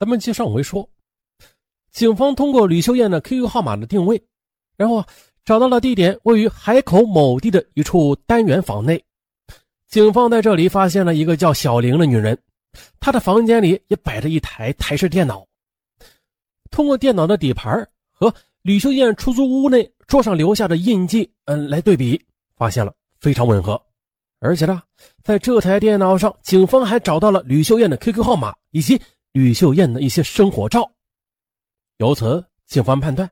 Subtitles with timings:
[0.00, 0.88] 咱们接上回说，
[1.92, 4.18] 警方通过吕秀艳的 QQ 号码的定位，
[4.74, 5.04] 然后
[5.44, 9.04] 找到了地点位于海口某地的一处单元房内。
[9.88, 12.38] 警方在这里发现了一个叫小玲的女人，
[12.98, 15.46] 她的房间里也摆着一台台式电脑。
[16.70, 22.18] 通过电脑的底盘和吕秀艳出租屋内桌上留下的印记，嗯，来对比，
[22.56, 22.90] 发现了
[23.20, 23.78] 非常吻合。
[24.38, 24.82] 而且呢，
[25.22, 28.98] 在这台电脑上，警方还找到了吕秀艳的 QQ 号码以及
[29.32, 30.90] 吕秀艳的一些生活照。
[31.98, 33.30] 由此，警方判断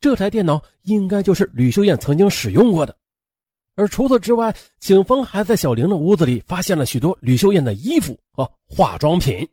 [0.00, 2.96] 这台电脑应该就是吕秀艳曾经使用过的。
[3.76, 9.48] 而除此之外，警方还在小玲的屋子里发现了许多吕秀艳的衣服和化妆品。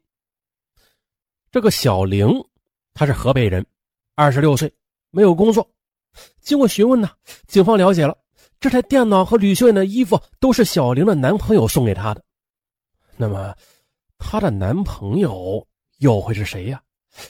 [1.49, 2.27] 这个小玲，
[2.93, 3.65] 她是河北人，
[4.15, 4.73] 二十六岁，
[5.11, 5.65] 没有工作。
[6.41, 7.09] 经过询问呢，
[7.47, 8.17] 警方了解了
[8.59, 12.21] 这台电脑和吕秀艳的衣服都是小玲的男朋友送给她的。
[13.15, 13.55] 那么，
[14.17, 15.65] 她的男朋友
[15.97, 16.81] 又会是谁呀？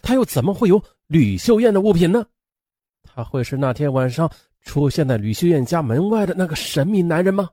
[0.02, 2.26] 他又怎么会有吕秀艳的物品呢？
[3.04, 4.30] 他会是那天晚上？
[4.64, 7.50] 出现在吕秀艳家门外的那个神秘男人吗？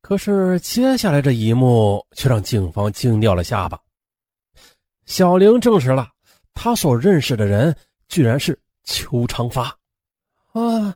[0.00, 3.78] 可是接下来这一幕却让警方惊掉了下巴。
[5.04, 6.08] 小玲证实了，
[6.54, 7.76] 她所认识的人
[8.08, 9.64] 居然是邱长发。
[10.52, 10.94] 啊，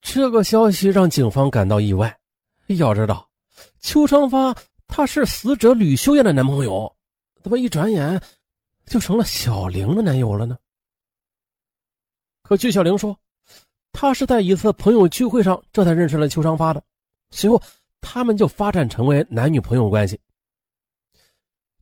[0.00, 2.16] 这个消息让警方感到意外。
[2.68, 3.28] 要知道，
[3.80, 4.54] 邱长发
[4.86, 6.94] 他是死者吕秀艳的男朋友，
[7.42, 8.20] 怎么一转眼
[8.86, 10.56] 就成了小玲的男友了呢？
[12.42, 13.16] 可据小玲说。
[13.94, 16.82] 他是在一次朋友聚会上，这才认识了邱长发的。
[17.30, 17.62] 随后，
[18.00, 20.18] 他们就发展成为男女朋友关系。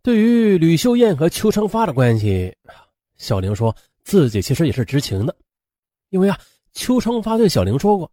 [0.02, 2.52] 对于吕秀艳和邱长发的关系，
[3.16, 5.34] 小玲说自己其实也是知情的，
[6.08, 6.36] 因为啊，
[6.72, 8.10] 邱长发对小玲说过，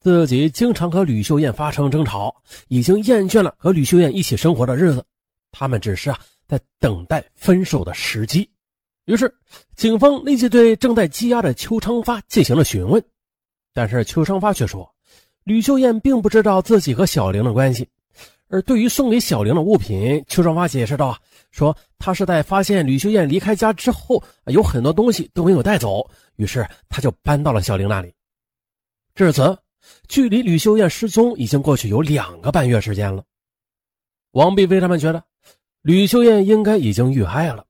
[0.00, 2.34] 自己经常和吕秀艳发生争吵，
[2.68, 5.04] 已经厌倦了和吕秀艳一起生活的日子，
[5.50, 8.48] 他们只是啊在等待分手的时机。
[9.06, 9.34] 于是，
[9.74, 13.02] 警方立即对正在羁押的邱昌发进行了询问。
[13.72, 14.94] 但是邱昌发却说，
[15.44, 17.88] 吕秀艳并不知道自己和小玲的关系。
[18.50, 21.16] 而对于送给小玲的物品，邱昌发解释道：“，
[21.52, 28.12] 说他是在发现吕秀艳离开家之后，有很多东西都没有带走，于是他就搬到了小玲那里。
[29.14, 29.56] 至此，
[30.08, 33.22] 距离吕秀艳失踪已经过去有两个半月时间了。
[34.32, 35.22] 王碧飞他们觉得，
[35.82, 37.64] 吕秀艳应该已经遇害了，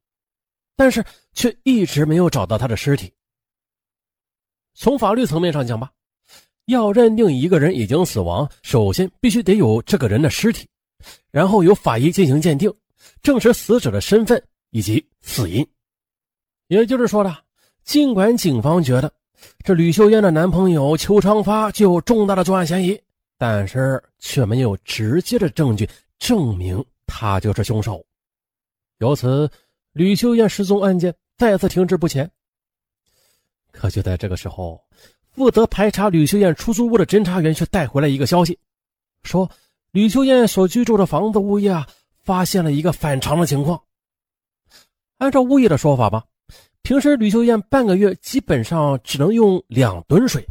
[0.77, 1.05] 但是
[1.35, 3.13] 却一直没有找到她的尸体。
[4.75, 5.91] 从法律层面上讲吧。
[6.67, 10.69] 要认定一个人已经死亡，首先必须得有这个人的尸体，
[11.31, 12.71] 然后由法医进行鉴定，
[13.23, 15.67] 证实死者的身份以及死因。
[16.67, 17.39] 也就是说呢，
[17.85, 19.11] 尽管警方觉得
[19.65, 23.01] 这吕秀艳的男朋友邱昌发具有重大的作案嫌疑，
[23.39, 25.89] 但是却没有直接的证据
[26.19, 28.07] 证明他就是凶手。
[28.99, 29.51] 由此，
[29.93, 32.31] 吕秀艳失踪案件再次停滞不前。
[33.73, 34.81] 可就在这个时候。
[35.31, 38.59] 负责排查吕秀艳出租屋的侦查员却带回来一个消息，
[39.23, 39.49] 说
[39.93, 41.87] 吕秀艳所居住的房子物业啊
[42.25, 43.81] 发现了一个反常的情况。
[45.19, 46.25] 按照物业的说法吧，
[46.83, 50.45] 平时吕秀艳半个月基本上只能用两吨水，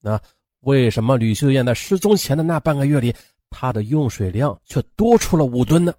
[0.00, 0.18] 那
[0.60, 3.14] 为什么吕秀艳在失踪前的那半个月里，
[3.50, 5.92] 他的用水量却多出了五吨呢？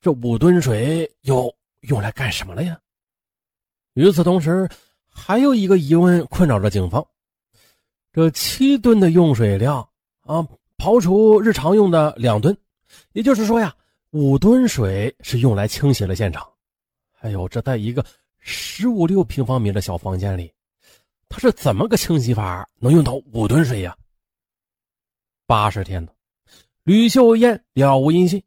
[0.00, 2.78] 这五吨水又用来干什么了呀？
[3.94, 4.68] 与此同时，
[5.08, 7.06] 还有一个疑问困扰着警方。
[8.12, 9.76] 这七吨的用水量
[10.22, 10.46] 啊，
[10.76, 12.56] 刨除日常用的两吨，
[13.12, 13.74] 也就是说呀，
[14.10, 16.46] 五吨水是用来清洗了现场。
[17.20, 18.04] 哎呦，这在一个
[18.38, 20.52] 十五六平方米的小房间里，
[21.28, 23.96] 他是怎么个清洗法能用到五吨水呀？
[25.46, 26.12] 八十天的
[26.84, 28.42] 吕秀艳了无音信。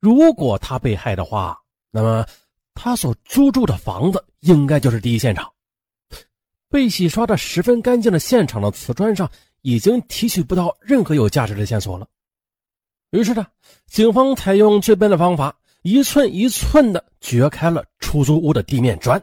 [0.00, 1.58] 如果她被害的话，
[1.90, 2.26] 那么
[2.74, 5.52] 她所租住的房子应该就是第一现场。
[6.68, 9.30] 被洗刷的十分干净的现场的瓷砖上，
[9.62, 12.06] 已经提取不到任何有价值的线索了。
[13.10, 13.46] 于是呢，
[13.86, 19.22] 警方采用最笨的方法，一寸一寸的掘开了出租屋的地面砖。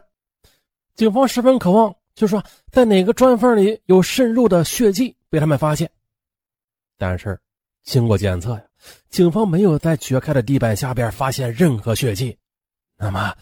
[0.94, 5.88] 警方十分渴望，就说在哪个砖缝里有渗入的血迹被他们发现。
[6.96, 7.38] 但是
[7.84, 8.62] 经过检测呀，
[9.10, 12.36] 警方没有在掘开的地板下边发现任何血迹。
[12.96, 13.34] 那么，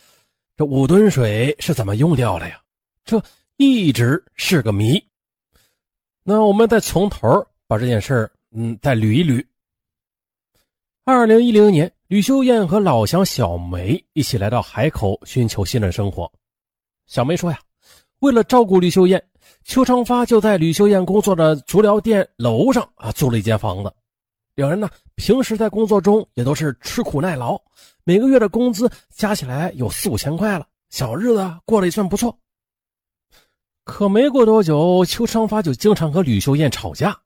[0.57, 2.61] 这五吨水是怎么用掉了呀？
[3.05, 3.23] 这？
[3.59, 5.01] 一直是个谜。
[6.25, 9.45] 那我们再从头把这件事嗯，再捋一捋。
[11.05, 16.31] 二零一零年，吕秀艳和老乡小梅一起来到海口寻求新的生活。
[17.07, 17.61] 小梅说呀，
[18.19, 19.23] 为了照顾吕秀艳，
[19.65, 23.93] 邱长发就在吕秀艳工作的足疗店楼上啊租了一间房子。
[24.55, 27.61] 两人呢，平时在工作中也都是吃苦耐劳，
[28.05, 32.39] 每个月的工资加起来有四五千块了，小日子过得也算不错。
[33.85, 37.19] 可没过多久，邱昌发就经常和吕秀燕吵架，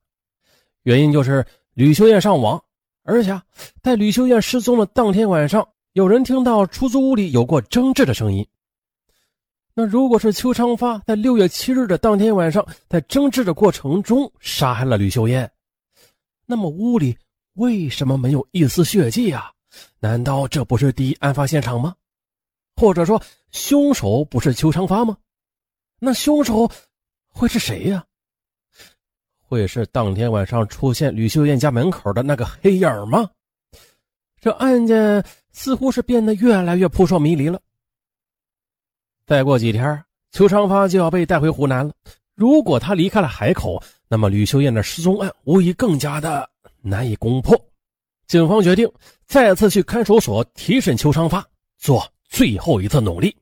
[0.84, 1.44] 原因就是
[1.74, 2.62] 吕秀燕上网，
[3.02, 3.42] 而且
[3.82, 8.46] 在吕秀燕失踪的当天晚上，有人听到出租屋里有过争执的声音。
[9.74, 15.50] 那如果是邱昌发在六月七日的当天晚上，在争执的过程中杀害了吕秀艳，
[16.46, 17.18] 那么屋里
[17.54, 19.52] 为什么没有一丝血迹啊？
[19.98, 21.94] 难道这不是第一案发现场吗？
[22.76, 23.20] 或者说，
[23.50, 25.16] 凶手不是邱长发吗？
[25.98, 26.70] 那凶手
[27.28, 28.04] 会是谁呀？
[29.48, 33.28] 会是当天晚上出现吕秀艳家门口的那个黑影吗？
[34.40, 37.60] 这案件似乎是变得越来越扑朔迷离了。
[39.26, 41.92] 再过几天，邱长发就要被带回湖南了。
[42.34, 46.48] 如果他离开了海口，那么吕秀艳的失踪案无疑更加的
[46.80, 47.60] 难以攻破。
[48.26, 48.90] 警方决定
[49.26, 51.44] 再次去看守所提审邱昌发，
[51.78, 53.36] 做最后一次努力。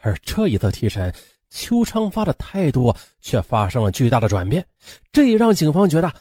[0.00, 1.14] 而这一次提审，
[1.50, 4.66] 邱昌发的态度却发生了巨大的转变，
[5.12, 6.12] 这也让警方觉得，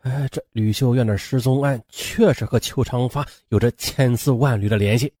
[0.00, 5.12] 哎，这吕秀艳的失踪案确实和邱昌发有着千丝万缕的联系。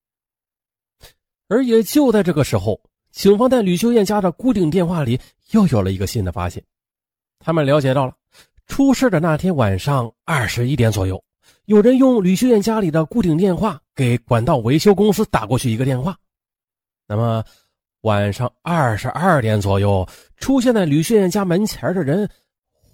[1.48, 2.80] 而也就在这个时候。
[3.12, 6.64] 警方在吕秀艳家的固定电话里又有了一个新的发现，
[7.44, 8.14] 他们了解到了
[8.66, 11.22] 出事的那天晚上二十一点左右，
[11.64, 16.16] 有人用吕秀艳家里的固定电话给管道维修公司打过去一个电话。
[17.08, 17.44] 那么
[18.02, 22.28] 晚上二十二点左右出现在吕秀艳家门前的人，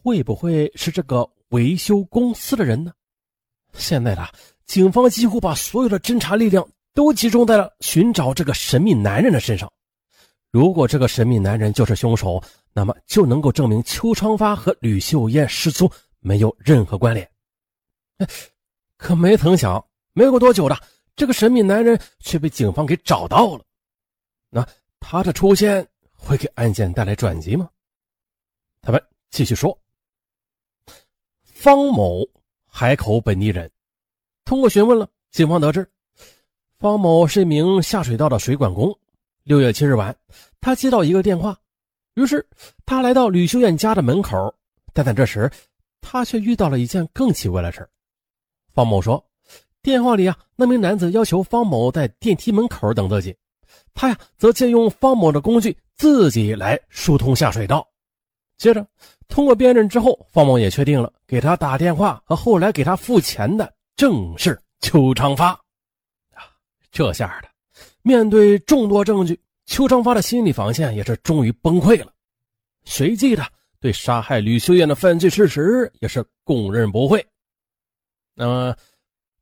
[0.03, 2.91] 会不会是这个维修公司的人呢？
[3.75, 4.27] 现在的
[4.65, 9.71] 警方几乎把所有的侦查力量都集中在了寻找这个神秘男人的身上。
[10.50, 12.43] 如果这个神秘男人就是凶手，
[12.73, 15.91] 那么就能够证明邱昌发和吕秀艳失踪
[16.21, 17.31] 没有任何关联。
[18.97, 20.77] 可没曾想，没过多久的，
[21.15, 23.65] 这个神秘男人却被警方给找到了。
[24.49, 24.67] 那
[24.99, 27.69] 他的出现会给案件带来转机吗？
[28.81, 29.79] 咱们继续说：
[31.45, 32.27] 方某，
[32.67, 33.71] 海口本地人。
[34.45, 35.87] 通过询问了，警方得知，
[36.79, 38.99] 方某是一名下水道的水管工。
[39.49, 40.15] 六月七日晚，
[40.61, 41.59] 他接到一个电话，
[42.17, 42.47] 于是
[42.85, 44.55] 他来到吕秀艳家的门口。
[44.93, 45.50] 但在这时，
[46.03, 47.89] 他却遇到了一件更奇怪的事
[48.75, 49.25] 方某说，
[49.81, 53.35] 电话里啊，那名男子要求方某在电梯门口等自己，
[53.95, 57.89] 他呀则借用方某的工具自己来疏通下水道。
[58.59, 58.87] 接着，
[59.29, 65.53] 通过辨认之后，方某也确定了给他打电话和后来给他付钱的正是邱长发。
[66.35, 66.53] 啊，
[66.93, 67.49] 这下的。
[68.03, 72.12] 面对众多证据，邱长发的心理防线也是终于崩溃了。
[72.85, 73.47] 随即的
[73.81, 77.25] 对杀害吕秀艳的犯罪事实也是供认不讳。
[78.35, 78.77] 那么，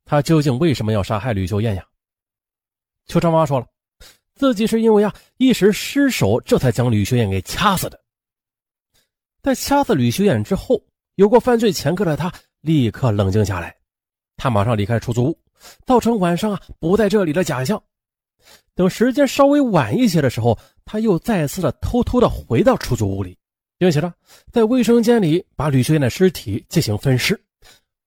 [0.03, 1.85] 他究竟为什么要杀害吕秀艳呀？
[3.05, 3.67] 邱长发说了，
[4.35, 7.99] 自己是因为啊一时失手，这才将吕秀艳给掐死的。
[9.41, 10.83] 在掐死吕秀艳之后，
[11.15, 13.73] 有过犯罪前科的他立刻冷静下来，
[14.35, 15.39] 他马上离开出租屋，
[15.85, 17.81] 造成晚上啊不在这里的假象。
[18.75, 23.37] 等时间稍微晚一些的时候，他又再次的偷偷的回到出租屋里，
[23.77, 24.13] 并且呢，
[24.51, 27.39] 在卫生间里把吕秀艳的尸体进行分尸。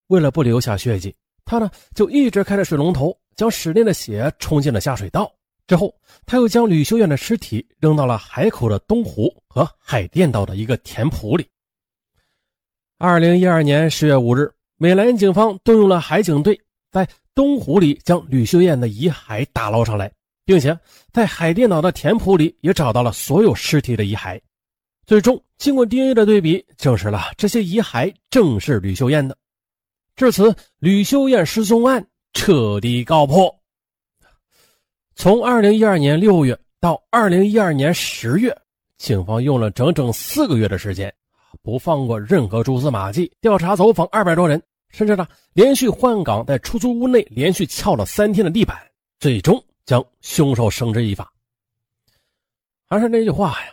[0.06, 1.14] 为了不留下血迹，
[1.44, 5.32] 他呢就一直开着水龙头，将室内的血冲进了下水道。
[5.66, 5.94] 之后，
[6.26, 11.46] 他又将吕秀艳的尸体扔到了海口的东湖和海淀道的一个田圃里。
[12.98, 20.10] 二零一二年十月五日，美兰警方动用了海警队，在东湖里将吕秀艳的遗骸打捞上来。
[20.50, 20.76] 并且
[21.12, 24.40] 在海淀岛的田圃里也找到了所有尸体的遗骸，
[25.06, 29.38] 最终经过 DNA 的对比，证实了这些遗骸正是吕秀艳的。
[30.16, 33.48] 至此，吕秀艳失踪案彻底告破。
[35.14, 38.58] 从2012年6月到2012年10月，
[38.98, 41.14] 警方用了整整四个月的时间，
[41.62, 48.76] 不放过任何蛛丝马迹，调查走访二百多人，甚至呢连续换岗，在出租屋内连续撬了三天的地板，
[49.20, 49.64] 最终。
[49.90, 51.32] 将凶手绳之以法。
[52.86, 53.72] 还是那句话呀，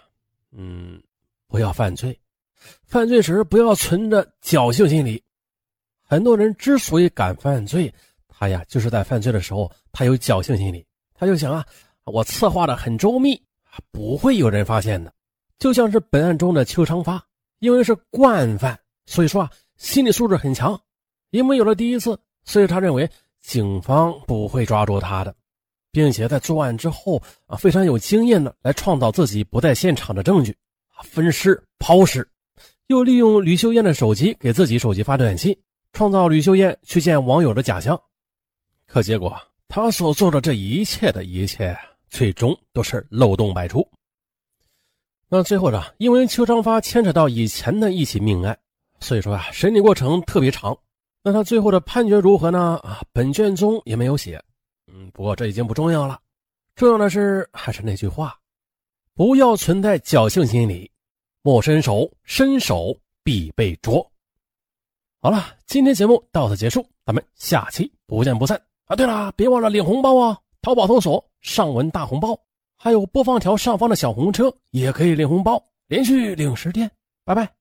[0.51, 0.99] 嗯，
[1.47, 2.19] 不要犯罪，
[2.85, 5.23] 犯罪时不要存着侥幸心理。
[6.01, 7.93] 很多人之所以敢犯罪，
[8.27, 10.83] 他呀就是在犯罪的时候他有侥幸心理，
[11.13, 11.63] 他就想啊，
[12.05, 13.39] 我策划的很周密，
[13.91, 15.13] 不会有人发现的。
[15.59, 17.23] 就像是本案中的邱长发，
[17.59, 20.81] 因为是惯犯，所以说啊心理素质很强。
[21.29, 23.07] 因为有了第一次，所以他认为
[23.39, 25.35] 警方不会抓住他的。
[25.91, 30.55] 并且在作案之后啊，非常有经验的来创造自己不在现场的证据，
[30.95, 32.27] 啊分尸抛尸，
[32.87, 35.57] 又利用吕秀艳的手机给自己手机发短信，
[35.93, 37.99] 创造吕秀艳去见网友的假象。
[38.85, 39.35] 可结果
[39.67, 41.77] 他所做的这一切的一切，
[42.09, 43.85] 最终都是漏洞百出。
[45.29, 48.57] 那最后呢，因为邱长发牵扯到以前的一起命案，
[49.01, 50.77] 所以说啊，审理过程特别长。
[51.21, 52.79] 那他最后的判决如何呢？
[52.81, 54.41] 啊，本卷宗也没有写。
[54.87, 56.19] 嗯，不过这已经不重要了，
[56.75, 58.37] 重要的是还是那句话，
[59.13, 60.89] 不要存在侥幸心理，
[61.41, 64.09] 莫伸手，伸手必被捉。
[65.19, 68.95] 好了，今天节目到此结束，咱们下期不见不散啊！
[68.95, 70.39] 对了，别忘了领红包啊！
[70.61, 72.39] 淘宝搜索“上文大红包”，
[72.77, 76.89] 还有播放条上方的小红车也可以领红包，连续领十天，
[77.25, 77.56] 拜拜。